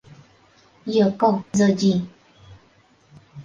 Yoko 0.95 1.29
Shoji 1.57 1.91